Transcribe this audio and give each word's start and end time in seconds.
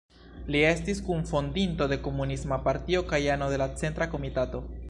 Li 0.53 0.61
estis 0.69 1.01
kunfondinto 1.09 1.89
de 1.93 1.99
komunista 2.09 2.61
partio 2.71 3.05
kaj 3.15 3.23
ano 3.37 3.55
de 3.57 3.65
la 3.65 3.73
centra 3.83 4.13
komitato. 4.17 4.69